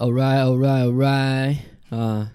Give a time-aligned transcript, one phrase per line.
[0.00, 1.56] All right, all right, all right
[1.90, 2.30] 啊！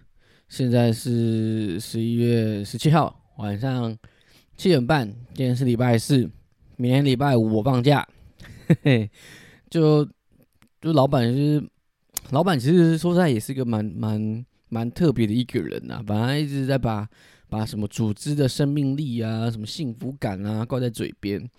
[0.50, 3.98] 现在是十一月十七号晚上
[4.58, 6.30] 七点半，今天是礼拜四，
[6.76, 8.06] 明天礼拜五我放假。
[8.68, 9.12] 嘿嘿，
[9.70, 10.06] 就
[10.82, 11.66] 就老板是
[12.32, 16.04] 老板，其实说实在也是个蛮蛮蛮特别的一个人呐。
[16.06, 17.08] 本来一直在把
[17.48, 21.50] 把什么组织的生命力啊、什么幸福感啊挂在嘴边，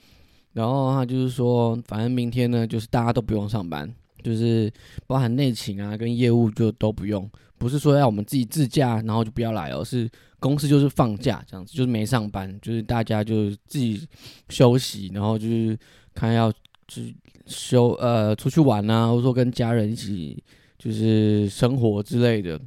[0.52, 3.90] 然后他就是说，反正明天呢，就是大家都不用上班。
[4.24, 4.72] 就是
[5.06, 10.08] 包含内勤啊，跟业务就都不用，不是说要我们自己自驾，然后就不要来哦，是
[10.40, 14.08] 公司就是放假这样子，就是没上班，就是大家就自己
[14.48, 15.78] 休息，然后就是
[16.14, 16.50] 看要
[16.88, 17.02] 就
[17.46, 20.42] 休呃出去玩啊，或者说跟家人一起
[20.78, 22.58] 就是生活之类的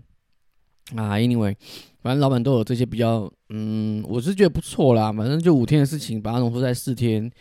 [0.96, 1.16] 啊。
[1.16, 1.56] Anyway，
[2.04, 5.12] 反正老板都有这些比较，嗯，我是觉得不错啦。
[5.12, 7.32] 反正就五天的事情，把它浓缩在四天。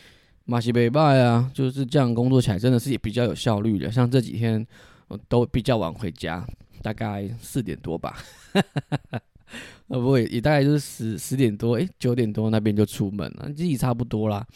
[0.47, 3.91] 马西北拜啊，就是这样工作起来真的是也比较有效率的。
[3.91, 4.65] 像这几天
[5.09, 6.47] 我都比较晚回家，
[6.83, 8.17] 大概四点多吧。
[9.89, 14.47] 呃，不会，也大概就是十十点多，诶，九点多那边就出门了，自己差不多啦。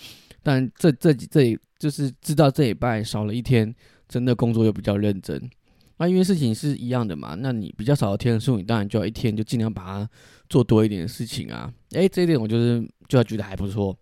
[0.42, 3.72] 但这这这就是知道这礼拜少了一天，
[4.08, 5.50] 真的工作又比较认真。
[5.98, 10.10] 那因为事情是一样的嘛，那你比较少的天数，你当然就要一天就尽量把它
[10.48, 11.72] 做多一点事情啊。
[11.92, 13.96] 诶，这一点我就是就要觉得还不错。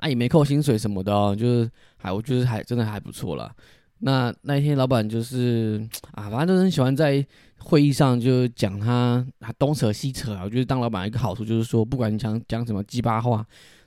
[0.00, 3.54] 啊，也没扣薪水什么的哦，就是还我觉得还真的还不错啦。
[4.00, 7.24] 那那一天老板就是啊，反正都很喜欢在
[7.58, 10.42] 会议上就讲他啊东扯西扯啊。
[10.44, 13.44] 我觉得当老板一个好处就是说，不管你讲讲什么鸡巴话，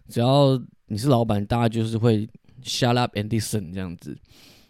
[0.08, 2.30] 只要你是老板，大家就是会
[2.64, 4.16] shut up and listen 这样子。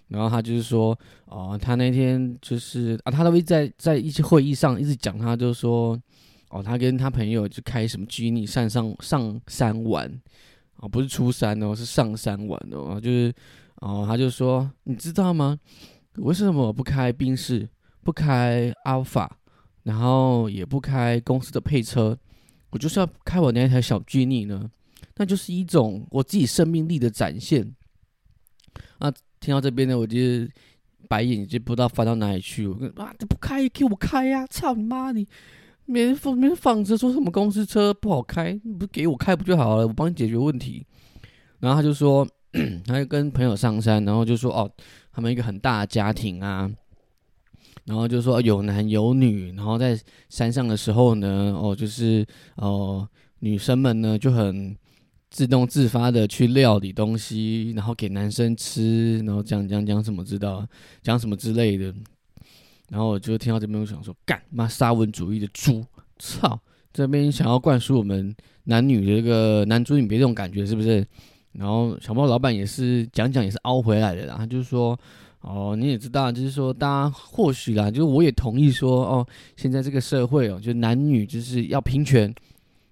[0.08, 6.00] 然后他就是说，哦，他那天就是啊，他都会在在一些会议上一直讲，他就说，
[6.52, 10.10] 哦，他跟他朋友就开什么居尼山上上山玩。
[10.84, 13.00] 哦，不是出山哦，是上山玩哦。
[13.00, 13.34] 就是，
[13.76, 15.58] 哦，他就说，你知道吗？
[16.18, 17.68] 为什么不开宾士，
[18.04, 19.38] 不开阿尔法，
[19.84, 22.18] 然后也不开公司的配车，
[22.70, 24.70] 我就是要开我那台小 G 尼呢？
[25.16, 27.74] 那就是一种我自己生命力的展现。
[29.00, 30.18] 啊，听到这边呢，我就
[31.08, 32.68] 白眼就不知道翻到哪里去。
[32.68, 34.46] 我跟啊，这不开给我开呀！
[34.48, 35.26] 操你妈你！
[35.86, 39.88] 没放没放车，说什么公司车不好开，你不给我开不就好了？
[39.88, 40.86] 我帮你解决问题。
[41.60, 42.28] 然后他就说，
[42.86, 44.70] 他就跟朋友上山，然后就说哦，
[45.12, 46.70] 他们一个很大的家庭啊，
[47.86, 50.00] 然后就说有男有女，然后在
[50.30, 53.08] 山上的时候呢，哦，就是哦，
[53.40, 54.76] 女生们呢就很
[55.30, 60.68] 自动自发的去料理东西，然后给男生吃，然后讲讲讲什么知道，
[61.02, 61.94] 讲什么之类的。
[62.94, 65.84] 然后我就听到这边，我想说，干妈沙文主义的猪，
[66.20, 66.60] 操！
[66.94, 71.04] 这边想要灌输我们男女的这个男主女别这种感觉，是不是？
[71.54, 74.36] 然后小猫老板也是讲讲，也是凹回来的啦。
[74.38, 74.96] 他就是说，
[75.42, 79.28] 哦，你也知道，就是说，大家或许啦，就是我也同意说，哦，
[79.58, 82.32] 现在这个社会哦，就男女就是要平权，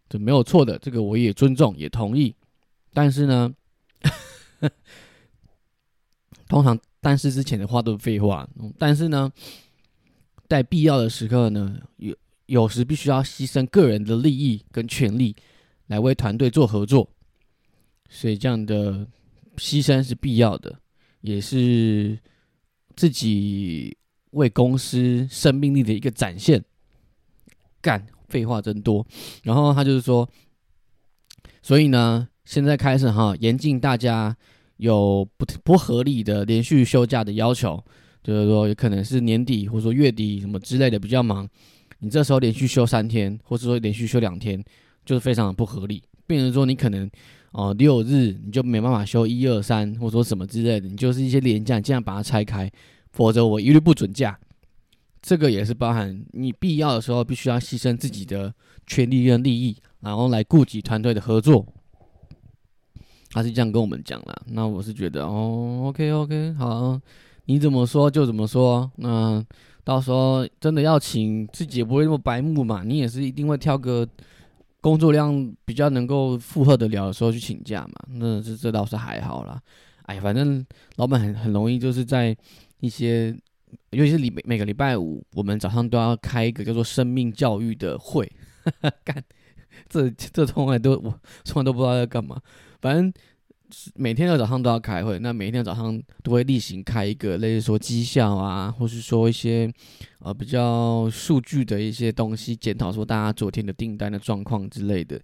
[0.09, 2.35] 这没有错的，这个我也尊重，也同意。
[2.91, 3.53] 但是呢，
[6.49, 8.49] 通常但是之前的话都是废话。
[8.79, 9.31] 但是呢。
[10.51, 12.13] 在必要的时刻呢，有
[12.47, 15.33] 有时必须要牺牲个人的利益跟权利，
[15.87, 17.09] 来为团队做合作，
[18.09, 19.07] 所以这样的
[19.55, 20.77] 牺牲是必要的，
[21.21, 22.19] 也是
[22.97, 23.95] 自己
[24.31, 26.61] 为公司生命力的一个展现。
[27.79, 29.07] 干，废话真多。
[29.43, 30.27] 然后他就是说，
[31.61, 34.35] 所以呢，现在开始哈，严禁大家
[34.75, 37.81] 有不不合理的连续休假的要求。
[38.23, 41.47] 就是说，有可能是年底或者说月底什么之类的比较忙，
[41.99, 44.63] 你这时候连续休三天，或者说连续休两天，
[45.05, 46.03] 就是非常的不合理。
[46.27, 47.09] 变成说你可能
[47.51, 52.71] 哦六日你就没办法休一二三，或者说什么之类的，你就是一些连假，尽量把它拆开，
[53.11, 54.39] 否则我一律不准假。
[55.21, 58.53] 这个也是包含你必要的时候必须要牺牲自己的
[58.87, 61.65] 权利跟利益，然后来顾及团队的合作。
[63.31, 66.99] 他是这样跟我们讲了，那我是觉得哦，OK OK，好。
[67.51, 69.45] 你怎么说就怎么说，那
[69.83, 74.07] 到时候真的要请自己也不会那么白目嘛，你也是一定会挑个
[74.79, 79.61] 工作量比较能够负荷得了的时候去请假嘛，那这这倒是还好啦。
[80.03, 80.65] 哎，反正
[80.95, 82.33] 老板很很容易就是在
[82.79, 83.35] 一些，
[83.89, 88.31] 尤其是礼每个礼拜五，我们早上都要开一个叫做生命教育的会，
[89.03, 89.21] 干，
[89.89, 91.13] 这这从来都我
[91.43, 92.39] 从来都不知道要干嘛，
[92.79, 93.11] 反正。
[93.95, 99.71] 每天的早上都要开会，那每天早上都会例行开一个，类似说绩效啊，或是说一些
[100.19, 105.19] 呃比较数据的一些东西，检讨说大家昨天的订单的状况之类的。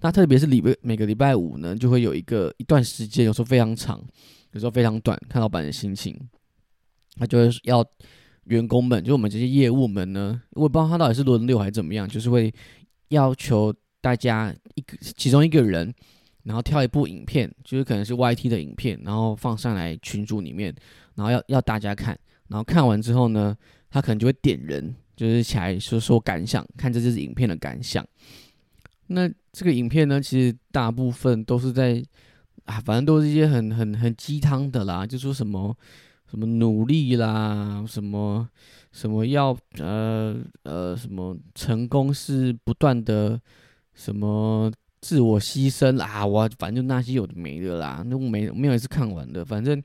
[0.00, 4.02] 那特别是礼拜每个礼拜五呢，就会有一个一段时间，有时候非常长，
[4.52, 6.18] 有时候非常短，看老板的心情，
[7.16, 7.84] 他就会要
[8.44, 12.52] 员工们，就我们这些业务们呢，我也不知道他到底是轮流还是怎么样，就是会
[13.10, 15.94] 要求大家一个其中一个人，
[16.44, 20.74] 然后挑一部影片，就是可能是 YT 的影片，然后放上来群组里面，
[21.14, 22.18] 然后要要大家看，
[22.48, 23.56] 然后看完之后呢，
[23.90, 28.06] 他可能就会点人，就是起来说说感想，看这支影片的感想。
[29.08, 32.02] 那这个影片呢，其实大部分都是在
[32.64, 35.76] 啊，反正都是一些很很很鸡汤的啦，就说什么
[36.30, 38.48] 什么努力啦，什么
[38.90, 43.38] 什么要呃呃什么成功是不断的
[43.94, 49.82] 什么自我牺牲啊，我反正就那些有的没的啦，那我没没有一次看完的，反正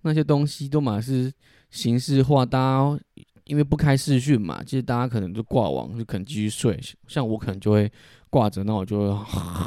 [0.00, 1.30] 那些东西都嘛是
[1.70, 2.98] 形式化，大家
[3.44, 7.92] 因为不开视讯嘛，其实大家可能就挂网，就可能继续睡，像我可能就会。
[8.32, 9.14] 挂着，那我就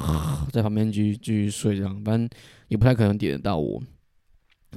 [0.52, 2.28] 在旁边继续继续睡，这样反正
[2.68, 3.80] 也不太可能点得到我。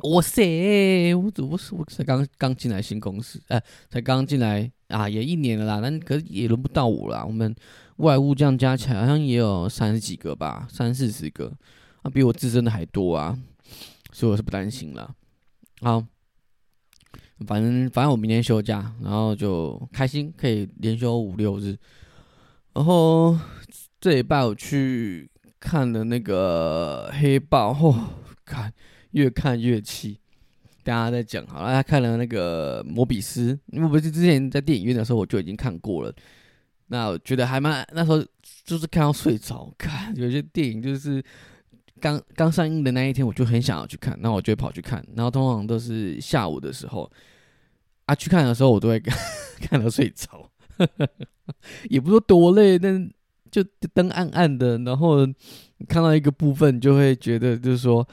[0.03, 7.25] 哇塞，我我我才刚刚进来新公司，哎，才刚进来啊，也一年了啦，但可是也轮不到我啦。
[7.25, 7.57] 我们
[7.99, 11.53] 外务这样加起来好像也有三十几个吧，三四十个，
[12.03, 13.39] 啊，比我自身的还多啊，
[14.11, 15.15] 所以我是不担心了。
[15.83, 16.05] 好，
[17.47, 21.77] 反正反正我明天休假，然后就开心，可以连休五六日，
[22.75, 23.39] 然后。
[24.01, 25.29] 这礼拜我去
[25.59, 27.93] 看了那个黑豹，嚯，
[28.45, 28.73] 看
[29.11, 30.21] 越看越气。
[30.85, 36.15] 大家在讲好了，他看了那个摩比斯，因为不是之前在电影院的时候我就已经看过了。
[36.89, 38.23] 那我觉得还蛮那时候
[38.65, 41.23] 就是看到睡着，看有些电影就是
[42.01, 45.03] 刚刚上映的那一天，我就很想要去看，那我就会跑去看。
[45.15, 47.11] 然后通常都是下午的时候
[48.07, 49.17] 啊去看的时候，我都会看
[49.61, 50.51] 看到睡着，
[51.89, 53.11] 也不说多累，但。
[53.51, 53.65] 就
[53.95, 55.27] 灯暗暗的，然后
[55.89, 58.07] 看到一个部分，就会觉得就是说，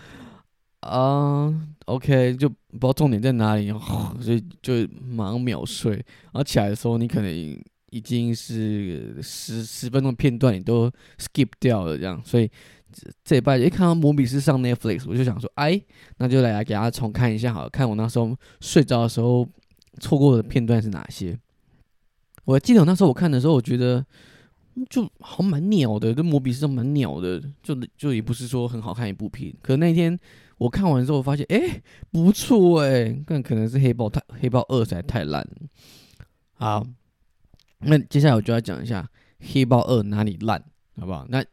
[0.79, 1.53] 啊
[1.87, 3.69] ，OK，就不知道重点在哪里，
[4.21, 5.91] 所以就马上秒睡。
[5.95, 12.21] 然后起来的时候，你可能已经是十十分钟片段，你都 skip 掉了这样。
[12.23, 12.49] 所以
[13.23, 15.81] 这一拜一看到摩比斯上 Netflix，我就想说，哎，
[16.17, 19.47] 那就来给大家重看一下，好了看我那时候睡着的时候
[19.99, 21.37] 错过的片段是哪些。
[22.45, 24.05] 我还记得我那时候我看的时候，我觉得。
[24.89, 29.55] 就好蛮鸟的，这摩比斯都蛮鸟的，就就也不是说很好看一部片。
[29.61, 30.19] 可那天
[30.57, 31.81] 我看完之后发现，哎，
[32.11, 35.55] 不错哎，但可能是黑豹太黑豹二实在太烂了。
[36.55, 36.85] 好，
[37.85, 39.07] 那接下来我就要讲一下
[39.53, 40.63] 黑豹二哪里烂，
[40.99, 41.25] 好不好？
[41.29, 41.43] 那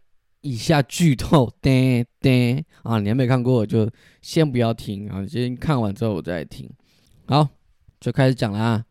[0.40, 3.88] 以下剧透， 噔噔啊，你还没看过就
[4.20, 6.68] 先不要听啊，先看完之后我再听。
[7.26, 7.48] 好，
[8.00, 8.84] 就开始讲啦。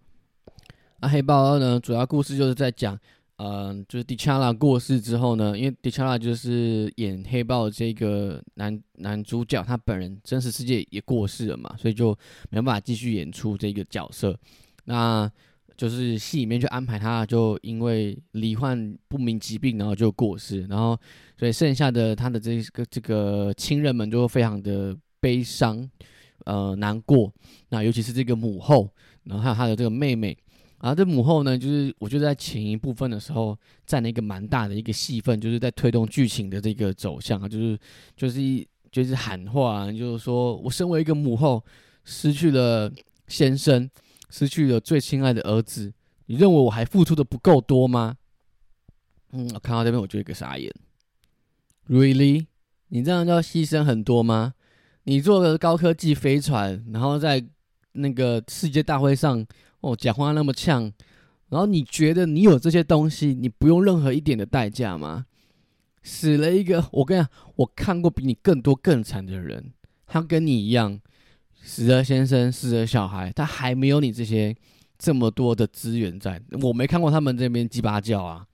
[1.01, 2.97] 那黑豹二呢，主要故事就是在讲。
[3.43, 12.15] 嗯，就是迪查拉过世之后呢，因为迪查拉就是演黑豹这个男男主角，他本人真实世界也过世了嘛，所以就
[12.51, 14.37] 没办法继续演出这个角色。
[14.83, 15.27] 那
[15.77, 20.61] 就是戏里面就安排他，就因为罹患不明疾病，然后就过世。
[20.67, 20.97] 然后
[21.37, 25.89] 所以剩下的他的这个这个亲人们就非常的悲伤，
[26.45, 27.31] 呃，难过。
[27.69, 28.89] 那尤其是这个母后，
[29.23, 30.37] 然后还有他的这个妹妹。
[30.79, 37.77] 然后这母后呢，就是我就在前一部分的时候占了一个蛮大的一个戏份，就是在推动剧情的这个走向啊，就是
[38.17, 41.63] 就是一就是喊话，啊就是说我身为一个母后，
[42.03, 42.91] 失去了
[43.27, 43.87] 先生，
[44.31, 45.93] 失去了最亲爱的儿子，
[46.25, 48.17] 你认为我还付出的不够多吗？
[49.33, 50.73] 嗯，我看到这边我就一个傻眼
[51.87, 52.47] ，Really？
[52.87, 54.55] 你这样就要牺牲很多吗？
[55.03, 57.45] 你坐个高科技飞船，然后在
[57.91, 59.45] 那个世界大会上。
[59.81, 60.93] 哦，讲话那么呛，
[61.49, 65.25] 然后你觉得你有这些东西，你不用任何一点的代价吗？
[66.03, 69.73] 死了一个，我跟你讲，我看过比你更多更惨的人，
[70.05, 71.01] 他跟你一样，
[71.63, 74.55] 死者先生，死者小孩，他还没有你这些
[74.97, 76.41] 这么多的资源在。
[76.61, 78.45] 我没看过他们这边鸡巴叫啊，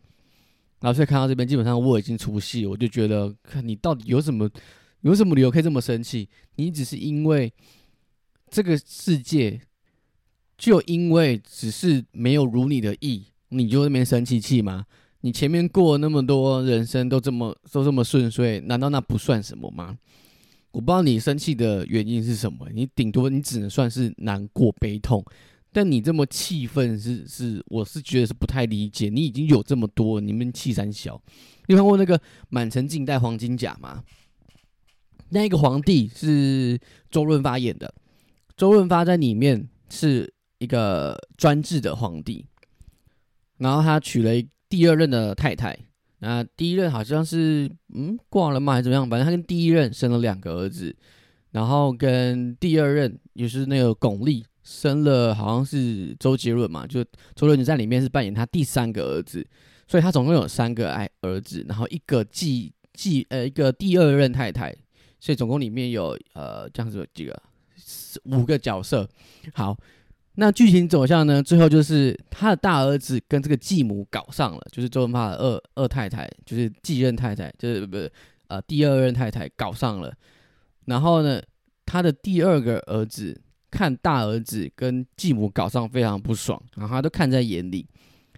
[0.81, 4.49] 然后所以看到这边，基本上我已经出戏，我就觉得，看你到底有什么，
[5.01, 6.29] 有什么理由可以这么生气？
[6.55, 7.53] 你只是因为
[8.49, 9.61] 这个世界。
[10.59, 14.87] 就因为只是没有如你的意，你就那边生气气吗？
[15.21, 19.95] 你前面过那么多人生都这么都这么顺遂，难道那不算什么吗？
[20.77, 25.25] 我不知道你生气的原因是什么，你顶多你只能算是难过悲痛，
[25.73, 29.09] 但你这么气愤是是，我是觉得是不太理解。
[29.09, 31.19] 你已经有这么多，你们气三小，
[31.65, 34.03] 你看过那个满城尽带黄金甲吗？
[35.29, 36.79] 那个皇帝是
[37.09, 37.91] 周润发演的，
[38.55, 40.31] 周润发在里面是。
[40.59, 42.43] 一个专制的皇帝，
[43.59, 44.31] 然后他娶了
[44.67, 45.77] 第二任的太太。
[46.19, 49.07] 那第一任好像是嗯挂了吗还是怎么样？
[49.09, 50.95] 反正他跟第一任生了两个儿子，
[51.51, 57.03] 然后跟第二任也是那个巩俐生了好像是周杰伦嘛，就
[57.35, 59.45] 周杰伦在里面是扮演他第三个儿子，
[59.87, 64.75] 所以他总共有三个爱儿子，然后一个继继呃一个第二任太太，
[65.19, 67.41] 所以总共里面有呃这样子有几个
[68.23, 69.07] 五个角色。
[69.53, 69.77] 好，
[70.39, 78.11] 那剧情走向呢，最后就是他的大儿子跟这个继母搞上了，就是周润发的二二太太，就是继任太太，就是不是
[78.47, 80.13] 呃第二任太太搞上了，
[80.85, 81.41] 然后呢，
[81.85, 83.41] 他的第二个儿子。
[83.69, 87.85] 看大儿子跟继母搞上非常不爽，然后他都看在眼里。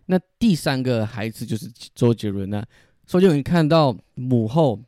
[0.07, 2.65] 那第三个孩子就是周杰伦呢。
[3.05, 4.81] 周杰伦看到母后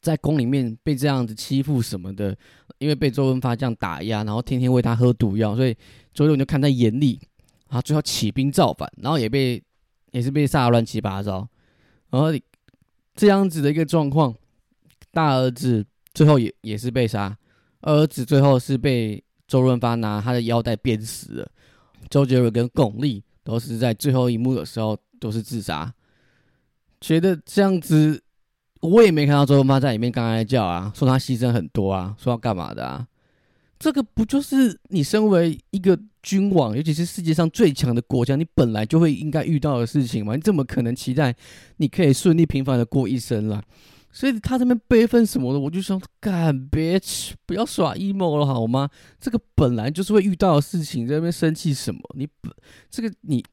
[0.00, 2.36] 在宫里面被这样子欺负什么的，
[2.78, 5.74] 因为被周润发这样打压，然后天天喂他喝毒药，所以
[6.12, 7.20] 周杰伦就看在眼里，
[7.68, 9.62] 然后最后起兵造反，然后也被
[10.12, 11.48] 也是被杀的乱七八糟。
[12.10, 12.28] 然后
[13.14, 14.34] 这样子的一个状况，
[15.12, 17.36] 大儿子最后也也是被杀，
[17.80, 19.22] 二儿子最后是被。
[19.48, 21.50] 周润发拿他的腰带鞭死了，
[22.10, 25.90] 周杰伦跟巩俐都是在最后一幕的时候都是自杀。
[27.00, 28.22] 觉得这样子，
[28.80, 33.06] 我也没看到周润发在里面刚才叫啊，说他牺牲很多啊，说要干嘛的啊？
[33.78, 40.34] 这个不就是你身为一个君王，尤其是世界上最强的国家，你本来就会应该遇到的事情吗？
[40.34, 41.34] 你怎么可能期待
[41.76, 43.62] 你可以顺利平凡的过一生了？
[44.10, 48.88] 所以他这边悲愤什么的，我就想干别去，不要耍 emo 了好吗？
[49.20, 52.00] 这个本来就是会遇到的事情，在那边生气什么？
[52.14, 52.50] 你不，
[52.90, 53.44] 这个你，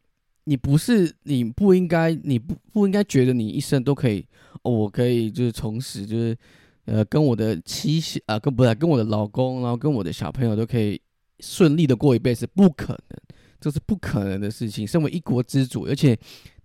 [0.45, 4.25] 你不是，你不应该，你不不应该觉得你一生都可以，
[4.63, 6.37] 哦，我可以就是从此就是，
[6.85, 10.99] 呃，跟我的妻啊，跟不是跟我的老公，然后跟我的小朋友都可以
[11.41, 13.19] 顺利的过一辈子，不可能，
[13.59, 14.87] 这是不可能的事情。
[14.87, 16.17] 身为一国之主，而且。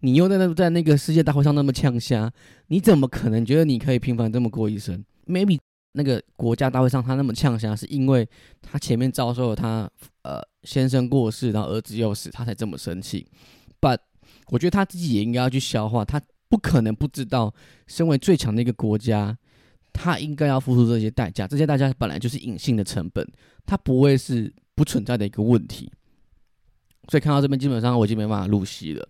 [0.02, 2.32] 你又在那在那个世界大会上那么呛虾，
[2.68, 5.58] 你怎么可能觉得你可以平凡这么过一生？Maybe
[5.92, 8.26] 那个国家大会上他那么呛虾，是因为
[8.62, 9.90] 他前面遭受了他
[10.22, 13.26] 呃先生过世，然后儿子又死，他才这么生气。
[13.80, 13.98] But
[14.48, 17.54] 我觉得他自己也应该要去消化，他不可能不知道，
[17.86, 19.38] 身为最强的一个国家，
[19.92, 23.26] 他应该要付出这些代价，这些代价本来就是隐性的成本，
[23.64, 25.90] 它不会是不存在的一个问题。
[27.08, 29.08] 所以看到这边，基本上我已经没办法入戏了。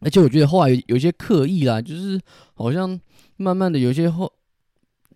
[0.00, 2.20] 而且我觉得后来有有一些刻意啦，就是
[2.54, 2.98] 好像
[3.36, 4.32] 慢慢的有些后，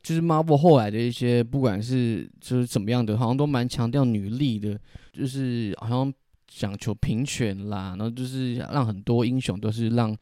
[0.03, 4.79] 就是 Marvel 后来的一些，不管是就是怎么样的，好像都蛮强调女力的，
[5.13, 6.13] 就是好像
[6.57, 10.17] 讲求平权啦，然后就是让很多英雄都是让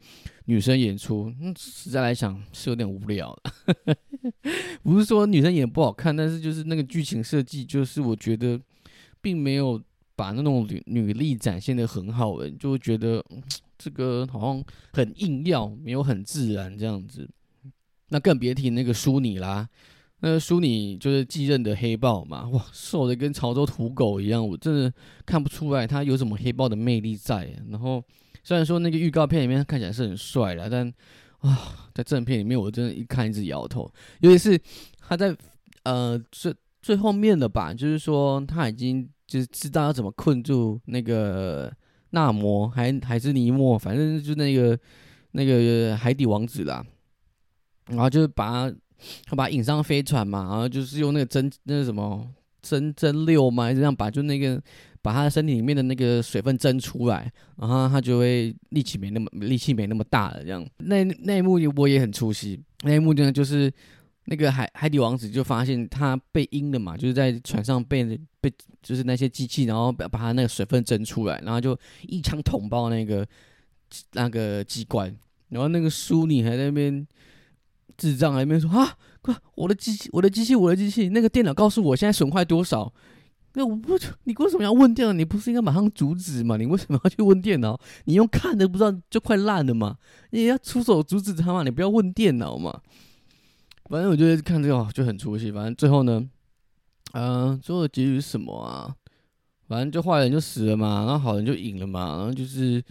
[0.45, 3.95] 女生演出，嗯，实在来讲是有点无聊的。
[4.83, 8.59] 不是说女生演不好看，但是就是那个剧情设计，就是我觉得
[9.21, 9.81] 并没有
[10.15, 13.23] 把那种女女力展现的很好的，就会觉得。
[13.83, 17.27] 这个好像很硬要，没有很自然这样子。
[18.09, 19.67] 那更别提那个淑女啦，
[20.21, 24.93] 那个舒尼就是继任的黑豹嘛，哇，瘦的跟潮州土狗一样，我真的
[25.25, 27.53] 看不出来他有什么黑豹的魅力在。
[27.69, 28.03] 然后
[28.43, 30.91] 虽然说那个预告片里面看起来是很帅了，但
[31.39, 34.59] 啊，在正片里面我真的一看一直摇头，尤其是
[34.99, 35.35] 他在
[35.83, 41.71] 呃最最后面的吧，就是说他已经就是知道要怎么困住那个。
[42.13, 44.77] 纳摩还还是尼莫，反正就那个
[45.31, 46.85] 那个海底王子啦，
[47.87, 48.75] 然后就是把他
[49.25, 52.27] 他把引上飞船嘛，然后就是用那个针那个什么
[52.61, 54.61] 针针六嘛，这样把就那个
[55.01, 60.65] 把他的身体里面的那个水分蒸出来，然后他就会力气没那么力气没那么大了这样。
[60.77, 63.71] 那那一幕我也很出戏，那一幕呢就是。
[64.25, 68.05] 那个海海底王子就发现他被阴了嘛，就是在船上被
[68.39, 73.27] 被就是那些机器，然后把把他那个水分蒸出来，然后就一枪捅爆那个
[74.13, 75.13] 那个机关，
[75.49, 77.05] 然后那个苏尼还在那边
[78.01, 82.91] 智障还那边说啊，快我的机器我的机器我的机器，那个电脑告诉我现在损坏多少？
[83.53, 85.13] 那我不你为什么要问电脑？
[85.13, 86.57] 你不是应该马上阻止吗？
[86.57, 87.79] 你为什么要去问电脑？
[88.05, 89.97] 你用看的不知道就快烂了嘛？
[90.31, 91.61] 你要出手阻止他嘛？
[91.61, 92.81] 你不要问电脑嘛？
[93.89, 95.51] 反正我觉得看这个就很出戏。
[95.51, 96.25] 反正最后呢，
[97.11, 98.95] 嗯，最后的结局是什么啊？
[99.67, 102.17] 反正就坏人就死了嘛，然后好人就赢了嘛。
[102.17, 102.81] 然后就是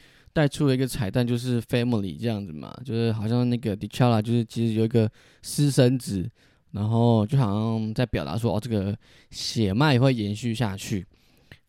[0.41, 5.07] 带出了一个彩蛋，就是 family 这样子嘛，就是好像那个 d i c h a l a 就是其实有一个
[5.43, 6.27] 私生子，
[6.71, 8.97] 然后就好像在表达说哦，这个
[9.31, 11.07] 血脉会延续下去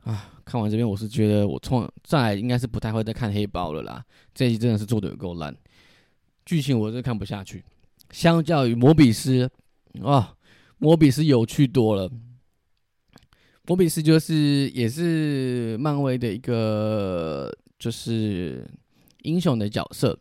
[0.05, 0.39] 啊。
[0.45, 4.01] 看完这边，我是觉得我从再应该是不太会再看黑豹了啦。
[4.33, 5.53] 这一集真的是做的有够烂，
[6.45, 7.61] 剧情我是看不下去。
[8.11, 9.49] 相较于摩比斯，
[10.01, 10.33] 啊，
[10.77, 12.09] 摩比斯有趣多了。
[13.67, 18.63] 摩比斯就是也是漫威的一个就是
[19.23, 20.15] 英雄的角色，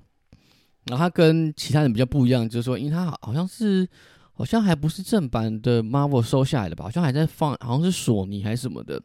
[0.86, 3.86] 然后他跟其他人比较不一样，就是说，因为他好好像是
[4.32, 8.98] 好像还不是正版的 Marvel 收下来的吧，好像还在放，好像是索尼还是什么的。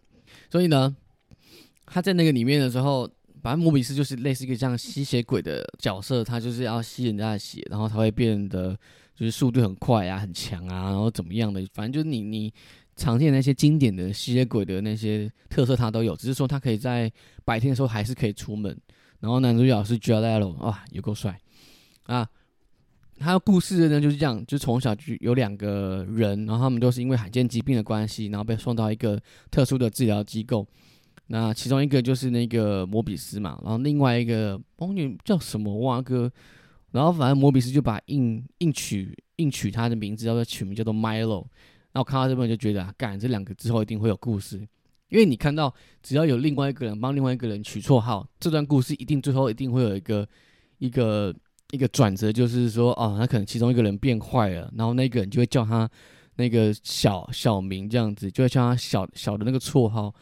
[0.50, 0.96] 所以呢，
[1.86, 3.06] 他在那个里面的时候，
[3.44, 8.74] 反正摩比斯就是类似一个这样吸血鬼的角色，他就是要吸人家的血，然后他会变得
[9.16, 12.54] 就是速度很快啊，很强啊，然后怎么样的，反正就是你你
[12.96, 17.12] 常见那些经典的吸血鬼的那些特色他都有，只是说他可以在
[17.44, 18.78] 白天的时候还是可以出门。
[19.20, 21.40] 然后男主角是 Jared Leto，哇，有够帅
[22.04, 22.28] 啊！
[23.18, 30.68] 他的故事呢就是这样，就从小就有两个人，然后他们都是因为罕见疾病的关系，然后被送到一个特殊的治疗机构。
[31.28, 36.30] 那其中一个就是那个摩比斯嘛，然后另外一个忘记叫什么哇哥，
[36.92, 41.48] 然后反正摩比斯就把硬硬取硬取他的名字，叫做取名叫做 Milo。
[41.96, 44.60] 那我看到这边就觉得啊，干这两个之后一定会有故事，
[45.10, 45.74] 因为你看到
[46.04, 50.30] 只要有另外一个人帮另外一个人取绰号，这段故事一定最后一定会有一个
[50.78, 51.36] 一个。
[51.72, 55.90] 一个转折就是说，哦，他可能其中一个人变坏了，然后那个人就会叫他
[56.36, 60.14] 那个小小名这样子，就会叫他小小的那个绰号，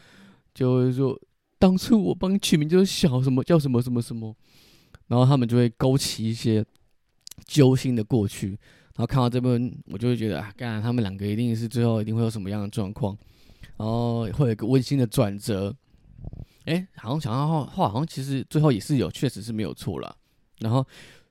[0.56, 1.20] 就会说
[1.60, 4.34] 当初我帮你取名就是小什么叫什么什么什么，
[5.08, 6.66] 然后他们就会勾起一些
[7.46, 8.58] 揪心的过去，
[8.96, 13.18] 然后看到这边，我就会觉得啊，干他们两个一定是最后一定会有什么样的状况，
[13.78, 15.76] 然后会有一个温馨的转折，
[16.66, 20.16] 哎，好像想到话话好像其实最后也是有，确实是没有错了，
[20.60, 20.86] 然后。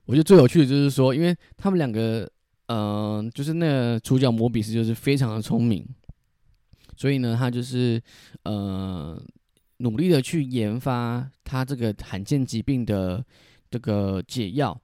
[0.05, 2.29] 我觉得最有趣的就是说，因为他们两个，
[2.65, 5.87] 嗯，就是那个主角摩比斯就是非常的聪明，
[6.97, 8.03] 所以呢，他就是
[8.43, 9.17] 呃
[9.77, 13.25] 努力的去研发他这个罕见疾病的
[13.71, 14.77] 这个解药，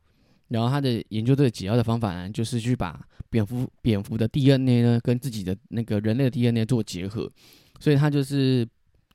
[0.50, 7.32] 然后他的研究这个解药的方法呢，就是去把蝙蝠蝙蝠的 DNA 呢跟自己的那个人类的 DNA 做结合，
[7.80, 8.68] 所以他就是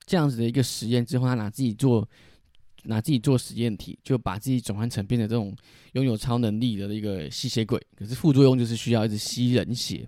[0.06, 2.08] 这样子的一个实验之后，他拿自己做。
[2.86, 5.56] 拿自己做实验体，就把自己转换成变成这种
[5.92, 7.80] 拥有超能力的一个吸血鬼。
[7.96, 10.06] 可是副作用就是需要一直吸人血。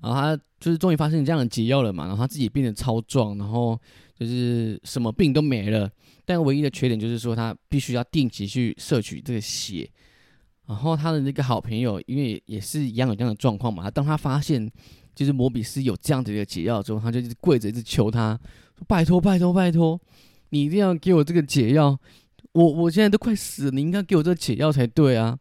[0.00, 3.80] 然后他就是终于发现这样的解药了嘛，然后他自己变得超壮，然后
[4.18, 5.90] 就是什么病都没了。
[6.24, 9.88] 但唯一的缺点就是说他必须要定期去摄取这个血。
[10.66, 14.70] 然后他的那个好朋友，因为也是一样有这样的状况嘛，当他发现
[15.14, 18.38] 就是摩比斯有这样子一个解药之后，他就一直跪着一直求他
[18.78, 20.00] 说：“拜托，拜托，拜托。”
[20.50, 21.98] 你一定要给我这个解药，
[22.52, 25.38] 我我现在都快死了，你应该给我这个解药才对啊！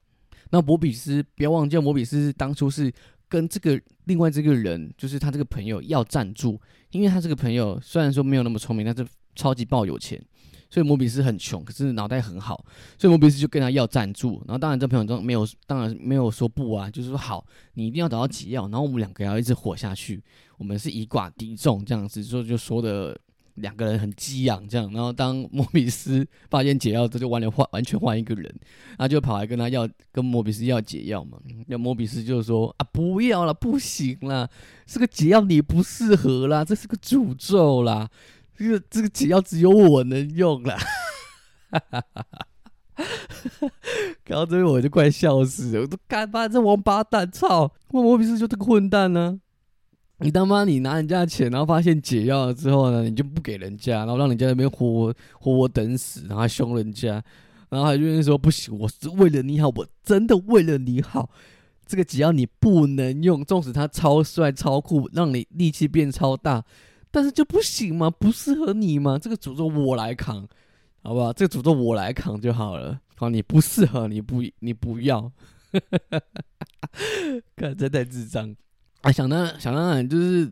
[0.50, 2.92] 那摩比斯，不要忘记，摩比斯当初是
[3.30, 6.60] 跟这个另外这个人，就是他这个朋友要赞助，
[6.94, 10.24] 因为他这个朋友虽然说没有那么聪明，但是超级爆有钱，
[10.70, 12.64] 所以摩比斯很穷，可是脑袋很好，
[12.98, 14.42] 所以摩比斯就跟他要赞助。
[14.48, 20.24] 然后当然这朋友中没有，当然没有说不啊，就是说好，你一定要找到解药，然后我们两个要一直活下去，
[20.58, 23.20] 我们是以寡敌众这样子，说就说的。
[23.56, 28.54] 两个人很激昂，这样，然后当莫比斯发现解药之后，就完全换完全换一个人，
[28.98, 31.38] 他就跑来跟他要，跟莫比斯要解药嘛。
[31.68, 34.50] 那莫比斯就说啊，不要了，不行了，
[34.86, 38.10] 这个解药你不适合啦，这是个诅咒啦，
[38.58, 40.78] 这个这个解药只有我能用啦。
[41.70, 42.48] 哈哈哈哈哈！
[44.24, 47.72] 看到这边我就快笑死了，我都干巴这王八蛋，操！
[47.90, 49.40] 莫比斯就这个混蛋呢。
[50.24, 57.22] 你他妈，你拿人家的钱，然后发现解药了之后呢，你就不给人家，然后让人家那边活活活活等死，然后凶人家，
[57.70, 61.30] 然后还就是说不行，我是为了你好，我真的为了你好，
[61.86, 66.64] 这个解药你不能用，纵使他超帅超酷，让你力气变超大，
[67.12, 68.10] 但是就不行吗？
[68.10, 69.20] 不适合你吗？
[69.20, 70.48] 这个诅咒我来扛，
[71.02, 71.34] 好不好？
[71.34, 73.00] 这个诅咒我来扛就好了。
[73.16, 75.32] 好，你不适合，你不你不要，
[77.56, 78.56] 看这太智障。
[79.04, 80.50] 啊，想当想当然就是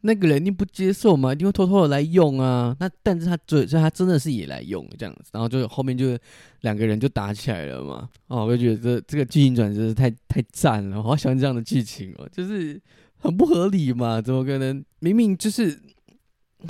[0.00, 2.76] 那个人一定不接受嘛，一定会偷偷的来用啊。
[2.80, 6.18] 那但是他最，所以他真的是也来用这样子，然后就后面就
[6.62, 8.08] 两个人就打起来了嘛。
[8.26, 12.80] 哦，我就觉得这这个剧情转折太太赞了，我好喜欢这样的剧情哦，就是
[13.18, 14.84] 很不合理嘛，怎么可能？
[14.98, 15.80] 明明就是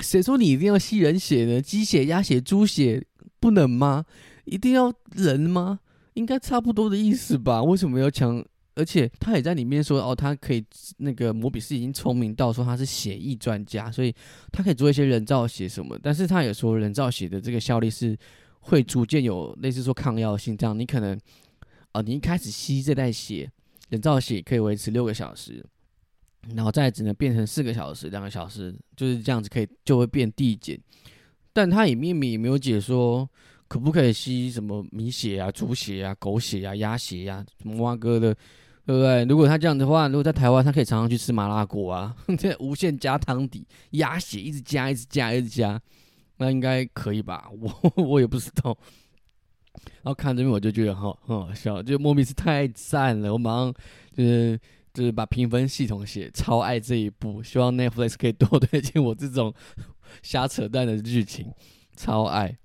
[0.01, 1.59] 谁说你一定要吸人血呢？
[1.59, 3.03] 鸡血、鸭血、猪血
[3.39, 4.05] 不能吗？
[4.45, 5.79] 一定要人吗？
[6.13, 7.63] 应该差不多的意思吧？
[7.63, 8.45] 为什么要抢？
[8.75, 10.65] 而且他也在里面说，哦，他可以
[10.97, 14.11] 那个摩比斯已经聪明到说他是血液专家，所以
[14.51, 15.95] 他可以做一些人造血什么。
[16.01, 18.17] 但是他也说人造血的这个效力是
[18.61, 21.15] 会逐渐有类似说抗药性，这样你可能
[21.91, 23.47] 啊，你一开始吸这袋血，
[23.89, 25.63] 人造血可以维持六个小时，
[26.55, 30.79] 然后再只能变成四个小时、两个小时，就是这样子可以就会变递减。
[31.53, 33.29] 但他也面也没有解说
[33.67, 38.35] 可不可以吸什么米血啊、猪血啊、狗血啊、鸭血呀、什么蛙哥的。
[38.85, 39.23] 对不对？
[39.25, 45.81] 如果他这样的话，如果在台湾，他可以常常去吃麻辣锅啊， 这无限加汤底，鸭血一直加，一直加，一直加，
[46.37, 47.49] 那应该可以吧？
[47.59, 48.77] 我我也不知道。
[50.03, 53.33] 然后看这边我就觉得很很好笑，就莫名是太赞了。
[53.33, 53.73] 我马上
[54.15, 54.59] 就是
[54.93, 59.53] 就是把评分系统写超爱这一部，希望 Netflix 可以多推荐我这种
[60.21, 61.51] 瞎扯淡的剧情，
[61.95, 62.55] 超爱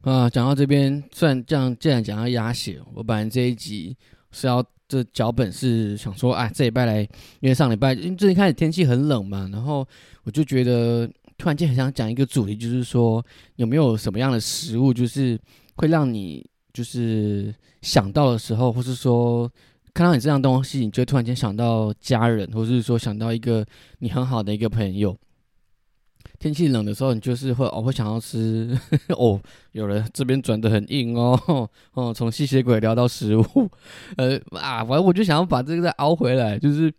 [0.00, 0.28] 啊！
[0.28, 3.96] 讲到这边，虽然这样，既然讲到鸭血，我本来这一集
[4.32, 7.00] 是要这脚本是想说，哎，这礼拜来，
[7.40, 9.86] 因为上礼拜因为最近开始天气很冷嘛，然后
[10.24, 13.24] 我就觉得突然间很想讲一个主题，就是说
[13.56, 15.38] 有没有什么样的食物，就是
[15.76, 19.50] 会让你就是想到的时候，或是说。
[19.94, 23.64] 看到你这样东西，你就突然间想到家人，或是说想到一个
[24.00, 25.16] 你很好的一个朋友。
[26.38, 28.78] 天气冷的时候，你就是会哦会想要吃
[29.16, 29.40] 哦。
[29.72, 33.44] 有人这边转的很硬哦 哦，从吸血鬼聊到食物，
[34.16, 36.92] 呃啊，反正我就想要把这个再凹回来，就是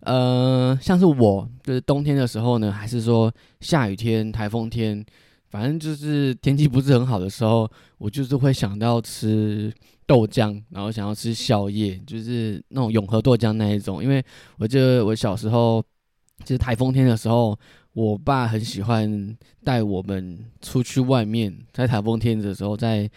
[0.00, 5.04] 呃，像是我就是冬天的时候呢，还是说下雨天、台风天，
[5.50, 9.72] 反正就是天气不是很好的时候，我就是会想到吃。
[10.06, 14.02] 豆浆，然后想要吃宵夜，就是那种永和豆浆那一种。
[14.02, 14.20] 因为
[14.58, 15.80] 我记得我小时候，
[16.40, 17.56] 就是台风天的时候，
[17.92, 23.10] 我爸很喜欢带我们出去外面，在台风天的时候，在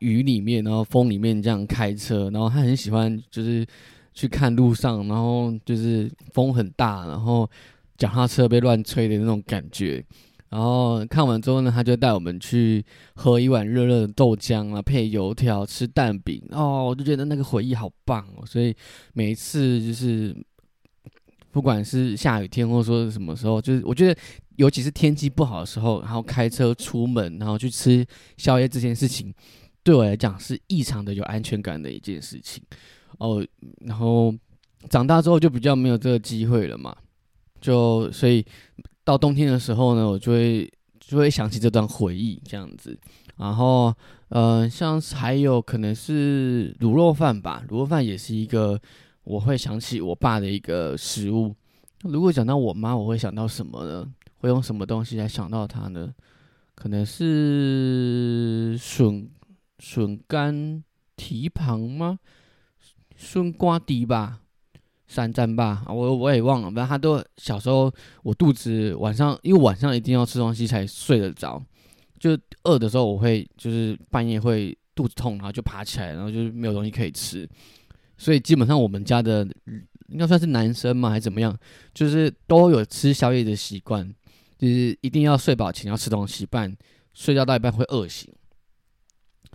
[0.00, 3.66] 雨里面，然后风里面这样开车，然后他很喜欢就是
[4.12, 7.48] 去看路上，然后就是风很大，然后
[7.96, 10.04] 脚踏车被乱吹的那种感觉。
[10.50, 18.44] 然后看完之后呢，他就带我们去喝一碗热热的豆浆啊，配油条，吃蛋饼哦，我就觉得那个回忆好棒哦。
[18.44, 18.74] 所以
[19.12, 20.36] 每一次就是，
[21.50, 24.20] 不管是下雨天或者说是什么时候，就是我觉得，
[24.56, 28.04] 尤其是天气不好的时候，然后开车出门，然后去吃
[28.36, 29.32] 宵夜这件事情，
[29.82, 32.62] 对我来讲是异常的有安全感的一件事情
[33.18, 33.46] 哦。
[33.80, 34.34] 然后
[34.88, 36.96] 长大之后就比较没有这个机会了嘛，
[37.60, 38.44] 就所以。
[39.02, 42.96] 到冬天的时候呢，我就会就会想起这段回忆这样子，
[43.38, 43.92] 然后
[44.28, 48.80] 呃，像还有可能是卤肉饭吧，卤肉饭也是一个
[49.24, 51.54] 我会想起我爸的一个食物。
[52.02, 54.12] 如果讲到我妈，我会想到什么呢？
[54.38, 56.12] 会用什么东西来想到她呢？
[56.74, 59.28] 可能是笋
[59.78, 60.82] 笋干
[61.16, 62.18] 蹄膀吗？
[63.16, 64.40] 笋瓜底吧。
[65.12, 71.60] 三战吧，我我也忘了，反正他都小时候，我肚子晚上，因为晚上一定要吃东西才睡得着，
[72.20, 77.44] 就饿的时候，我会就是半夜会肚子痛，然后就爬起来，然后就是没有东西可以吃，
[78.20, 79.44] 所以基本上我们家的
[80.08, 81.56] 应该算是男生嘛，还是怎么样，
[81.94, 84.06] 就是都有吃宵夜的习惯，
[84.58, 86.76] 就是一定要睡饱前要吃东西，不然
[87.14, 88.32] 睡觉到一半会饿醒。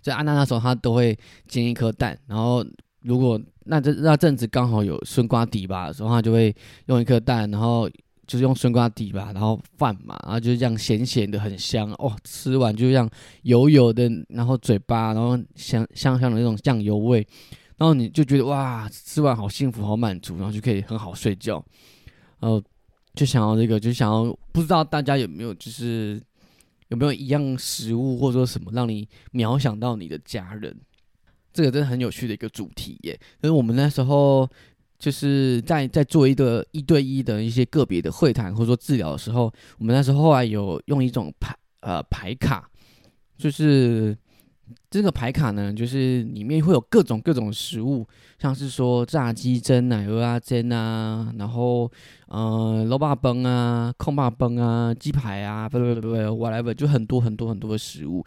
[0.02, 2.66] 在安娜那时候，她都会煎一颗蛋，然后。
[3.06, 6.52] 如果那这那阵子刚好有孙瓜底吧，然后她就会
[6.88, 7.88] 用一颗蛋，然后
[8.26, 13.08] 就是用孙瓜底吧，然后饭嘛，然后就这样咸咸的很香哦，吃完就这样
[13.44, 17.24] 油油的，然后嘴巴然后香香香的那种酱油味，
[17.78, 21.64] 然后你就觉得哇，吃完好幸福好满足，然后就可以很好睡觉，
[22.40, 22.62] 然后
[23.14, 26.22] 就想要这个，就想要不知道大家有没有就是
[26.88, 30.76] 有没有一样食物或者说什么让你秒想到你的家人。
[31.54, 34.46] 这个真的很有趣的一个主题耶，因为我们那时候
[35.00, 42.70] 就是在在做一个一对一的一些个别的会谈或者说治疗的时候，我们那时候后来有用一种牌呃牌卡，
[43.38, 44.18] 就是
[44.90, 48.06] 这个牌卡呢，就是里面会有各种各种食物，
[48.40, 51.92] 像是说炸鸡蒸奶鹅啊蒸啊，然后
[52.28, 58.26] 呃肉霸崩啊空霸崩啊鸡排啊不不不不 whatever 就很多很多很多的食物。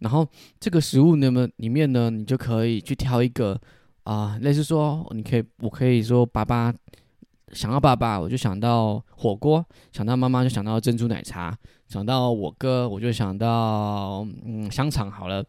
[0.00, 0.26] 然后
[0.60, 3.58] 这个食物那么里面呢，你就可以去挑一个
[4.04, 6.72] 啊，类似说，你可以，我可以说，爸爸
[7.52, 11.50] 想到爸爸，我就想到火锅；想到妈妈，就想到珍珠奶茶；
[11.88, 15.10] 想到我哥，我就想到嗯香肠。
[15.10, 15.42] 好了，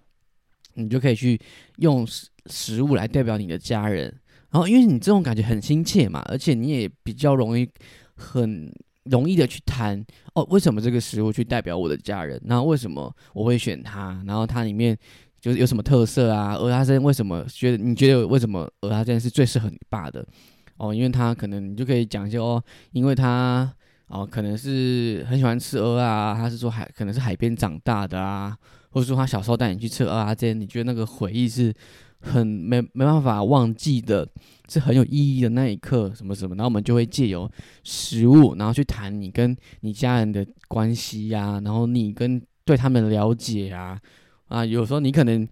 [0.77, 1.37] 你就可以去
[1.77, 4.05] 用食食物来代表你的家人。
[4.51, 7.69] 然后，因为你这种感觉很亲切嘛，而且你也比较容易
[8.15, 8.71] 很。
[9.09, 12.37] 容易的去谈哦，为什么这个食物去代表我的家人？
[12.43, 14.21] 那为什么我会选它？
[14.27, 14.93] 然后它里面
[15.39, 16.55] 就是有什么特色啊？
[16.55, 20.27] 鹅鸭胗为什么觉得你觉得为什么鹅鸭胗是最适合你爸的？
[20.75, 22.61] 哦，因为他可能你就可以讲一些哦，
[22.91, 23.73] 因为他
[24.07, 28.57] 哦可能是很喜欢吃鹅啊，他是说海可能是海边长大的啊，
[28.91, 31.73] 或者说他小时候带你去吃鹅鸭胗，你觉得那个回忆是？
[32.19, 34.27] 很没没办法忘记的，
[34.67, 37.49] 是很有意义的那一刻，什么什么，然后我们就会借由
[37.83, 44.01] 食物，然后去谈你跟你家人的关系呀，然后你跟对他们的了解啊，
[44.47, 45.47] 啊，有时候你可能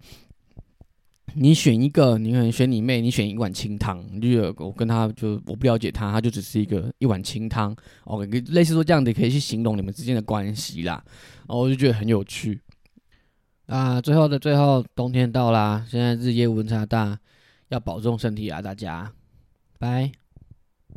[1.34, 7.74] 你选一个，你可能选你妹，你选一碗清汤，就有我跟他就我不了解他，他就只是一个一碗清汤
[8.06, 11.00] ，OK，类似说这样子可以去形容你们之间的关系啦，
[11.46, 12.60] 然后我就觉得很有趣。
[13.66, 15.84] 啊，最后的最后，冬天到啦！
[15.88, 17.18] 现在日夜温差大，
[17.68, 19.12] 要保重身体啊，大家，
[19.78, 20.25] 拜。